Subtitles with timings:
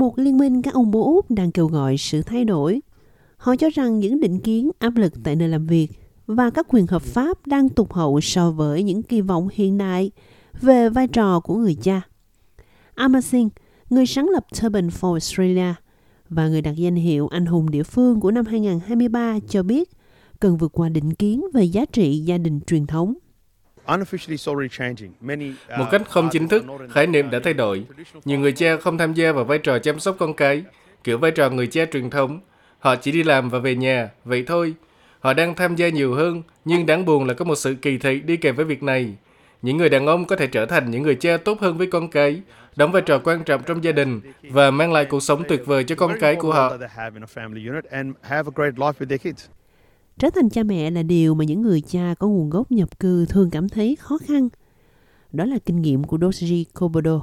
[0.00, 2.80] một liên minh các ông bố Úc đang kêu gọi sự thay đổi.
[3.36, 5.88] Họ cho rằng những định kiến áp lực tại nơi làm việc
[6.26, 10.10] và các quyền hợp pháp đang tụt hậu so với những kỳ vọng hiện đại
[10.60, 12.00] về vai trò của người cha.
[12.94, 13.50] Amar Singh,
[13.90, 15.74] người sáng lập Turban for Australia
[16.28, 19.90] và người đặt danh hiệu anh hùng địa phương của năm 2023 cho biết
[20.40, 23.14] cần vượt qua định kiến về giá trị gia đình truyền thống.
[25.78, 27.84] Một cách không chính thức, khái niệm đã thay đổi.
[28.24, 30.62] Nhiều người cha không tham gia vào vai trò chăm sóc con cái,
[31.04, 32.40] kiểu vai trò người cha truyền thống.
[32.78, 34.74] Họ chỉ đi làm và về nhà, vậy thôi.
[35.20, 38.20] Họ đang tham gia nhiều hơn, nhưng đáng buồn là có một sự kỳ thị
[38.20, 39.14] đi kèm với việc này.
[39.62, 42.10] Những người đàn ông có thể trở thành những người cha tốt hơn với con
[42.10, 42.42] cái,
[42.76, 45.84] đóng vai trò quan trọng trong gia đình và mang lại cuộc sống tuyệt vời
[45.84, 46.76] cho con cái của họ.
[50.18, 53.26] Trở thành cha mẹ là điều mà những người cha có nguồn gốc nhập cư
[53.26, 54.48] thường cảm thấy khó khăn.
[55.32, 57.22] Đó là kinh nghiệm của Doji Kobodo.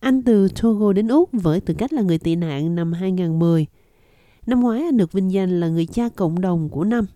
[0.00, 3.66] Anh từ Togo đến Úc với tư cách là người tị nạn năm 2010.
[4.46, 7.06] Năm ngoái anh được vinh danh là người cha cộng đồng của năm.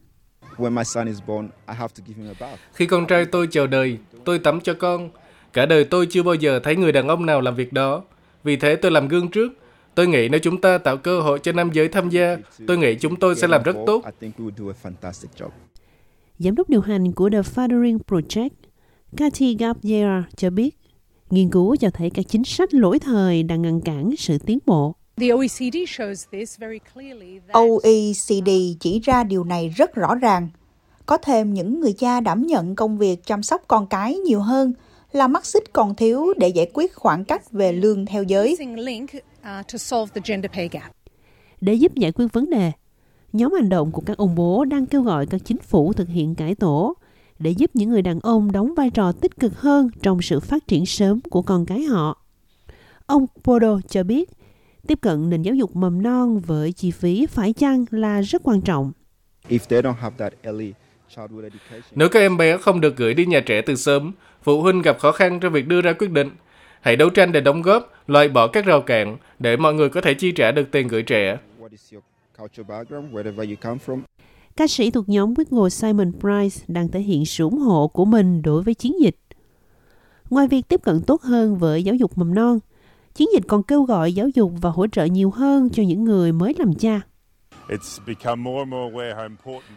[2.72, 5.10] Khi con trai tôi chào đời, tôi tắm cho con.
[5.52, 8.02] Cả đời tôi chưa bao giờ thấy người đàn ông nào làm việc đó.
[8.44, 9.52] Vì thế tôi làm gương trước
[9.98, 12.94] Tôi nghĩ nếu chúng ta tạo cơ hội cho nam giới tham gia, tôi nghĩ
[12.94, 14.02] chúng tôi sẽ làm rất tốt.
[16.38, 18.50] Giám đốc điều hành của The Fathering Project,
[19.16, 20.78] Cathy Gabriel cho biết,
[21.30, 24.94] nghiên cứu cho thấy các chính sách lỗi thời đang ngăn cản sự tiến bộ.
[27.52, 30.48] OECD e chỉ ra điều này rất rõ ràng.
[31.06, 34.72] Có thêm những người cha đảm nhận công việc chăm sóc con cái nhiều hơn
[35.12, 38.56] là mắt xích còn thiếu để giải quyết khoảng cách về lương theo giới.
[39.40, 40.82] Uh,
[41.60, 42.72] để giúp giải quyết vấn đề,
[43.32, 46.34] nhóm hành động của các ông bố đang kêu gọi các chính phủ thực hiện
[46.34, 46.94] cải tổ
[47.38, 50.66] để giúp những người đàn ông đóng vai trò tích cực hơn trong sự phát
[50.66, 52.24] triển sớm của con cái họ.
[53.06, 54.30] Ông Podo cho biết,
[54.86, 58.60] tiếp cận nền giáo dục mầm non với chi phí phải chăng là rất quan
[58.60, 58.92] trọng.
[61.94, 64.98] Nếu các em bé không được gửi đi nhà trẻ từ sớm, phụ huynh gặp
[64.98, 66.30] khó khăn trong việc đưa ra quyết định.
[66.80, 70.00] Hãy đấu tranh để đóng góp, loại bỏ các rào cản để mọi người có
[70.00, 71.38] thể chi trả được tiền gửi trẻ.
[74.56, 78.42] Ca sĩ thuộc nhóm Wiggle Simon Price đang thể hiện sự ủng hộ của mình
[78.42, 79.16] đối với chiến dịch.
[80.30, 82.58] Ngoài việc tiếp cận tốt hơn với giáo dục mầm non,
[83.14, 86.32] chiến dịch còn kêu gọi giáo dục và hỗ trợ nhiều hơn cho những người
[86.32, 87.00] mới làm cha.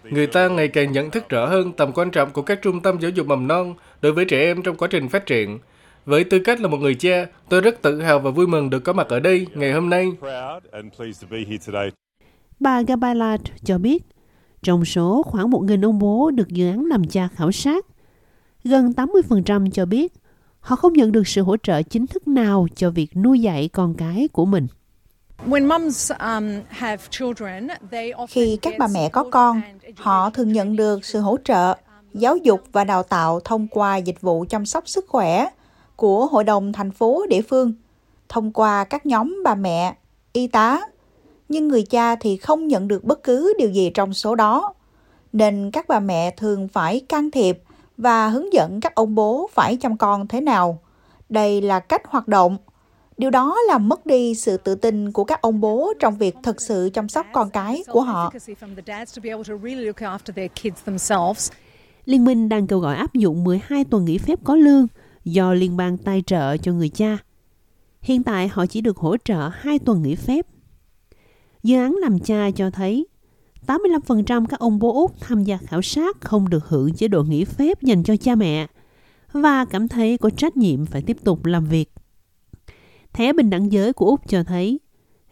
[0.03, 2.99] Người ta ngày càng nhận thức rõ hơn tầm quan trọng của các trung tâm
[2.99, 5.59] giáo dục mầm non đối với trẻ em trong quá trình phát triển.
[6.05, 8.79] Với tư cách là một người cha, tôi rất tự hào và vui mừng được
[8.79, 10.11] có mặt ở đây ngày hôm nay.
[12.59, 14.03] Bà Gabalat cho biết,
[14.63, 17.85] trong số khoảng 1.000 ông bố được dự án làm cha khảo sát,
[18.63, 20.13] gần 80% cho biết
[20.59, 23.93] họ không nhận được sự hỗ trợ chính thức nào cho việc nuôi dạy con
[23.93, 24.67] cái của mình.
[25.45, 26.61] Um,
[28.29, 29.61] Khi các bà mẹ có con,
[29.95, 31.75] họ thường nhận được sự hỗ trợ,
[32.13, 35.47] giáo dục và đào tạo thông qua dịch vụ chăm sóc sức khỏe
[36.01, 37.73] của hội đồng thành phố địa phương,
[38.29, 39.95] thông qua các nhóm bà mẹ,
[40.33, 40.81] y tá.
[41.49, 44.73] Nhưng người cha thì không nhận được bất cứ điều gì trong số đó.
[45.33, 47.63] Nên các bà mẹ thường phải can thiệp
[47.97, 50.79] và hướng dẫn các ông bố phải chăm con thế nào.
[51.29, 52.57] Đây là cách hoạt động
[53.17, 56.61] Điều đó làm mất đi sự tự tin của các ông bố trong việc thực
[56.61, 58.33] sự chăm sóc con cái của họ.
[62.05, 64.87] Liên minh đang kêu gọi áp dụng 12 tuần nghỉ phép có lương
[65.25, 67.17] do liên bang tài trợ cho người cha.
[68.01, 70.45] Hiện tại họ chỉ được hỗ trợ 2 tuần nghỉ phép.
[71.63, 73.07] Dự án làm cha cho thấy
[73.67, 77.45] 85% các ông bố Úc tham gia khảo sát không được hưởng chế độ nghỉ
[77.45, 78.67] phép dành cho cha mẹ
[79.31, 81.91] và cảm thấy có trách nhiệm phải tiếp tục làm việc.
[83.13, 84.79] Thẻ bình đẳng giới của Úc cho thấy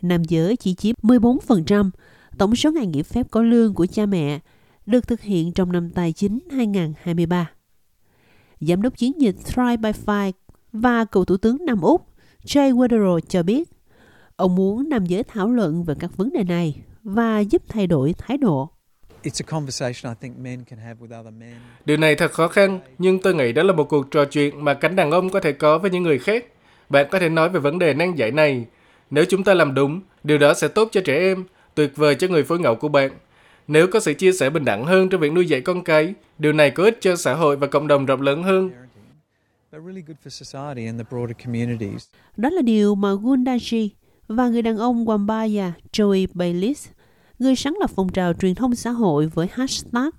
[0.01, 1.89] nam giới chỉ chiếm 14%
[2.37, 4.39] tổng số ngày nghỉ phép có lương của cha mẹ
[4.85, 7.51] được thực hiện trong năm tài chính 2023.
[8.61, 10.31] Giám đốc chiến dịch Thrive by Five
[10.73, 12.07] và cựu thủ tướng Nam Úc
[12.45, 13.69] Jay Weatherill cho biết
[14.35, 18.13] ông muốn nam giới thảo luận về các vấn đề này và giúp thay đổi
[18.17, 18.69] thái độ.
[21.85, 24.73] Điều này thật khó khăn, nhưng tôi nghĩ đó là một cuộc trò chuyện mà
[24.73, 26.45] cánh đàn ông có thể có với những người khác.
[26.89, 28.65] Bạn có thể nói về vấn đề nan giải này.
[29.09, 31.43] Nếu chúng ta làm đúng, điều đó sẽ tốt cho trẻ em,
[31.75, 33.11] tuyệt vời cho người phối ngẫu của bạn.
[33.71, 36.53] Nếu có sự chia sẻ bình đẳng hơn trong việc nuôi dạy con cái, điều
[36.53, 38.71] này có ích cho xã hội và cộng đồng rộng lớn hơn.
[42.37, 43.89] Đó là điều mà Gundaji
[44.27, 46.87] và người đàn ông Wambaya Joey Baylis,
[47.39, 50.09] người sáng lập phong trào truyền thông xã hội với hashtag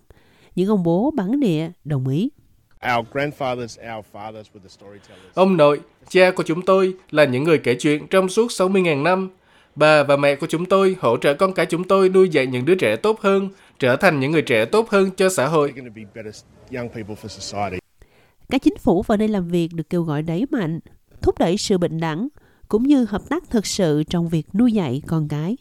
[0.55, 2.31] những ông bố bản địa đồng ý.
[5.35, 9.31] Ông nội, cha của chúng tôi là những người kể chuyện trong suốt 60.000 năm.
[9.75, 12.65] Bà và mẹ của chúng tôi hỗ trợ con cái chúng tôi nuôi dạy những
[12.65, 15.75] đứa trẻ tốt hơn, trở thành những người trẻ tốt hơn cho xã hội.
[18.51, 20.81] Các chính phủ vào đây làm việc được kêu gọi đẩy mạnh,
[21.23, 22.29] thúc đẩy sự bình đẳng,
[22.69, 25.57] cũng như hợp tác thực sự trong việc nuôi dạy con cái.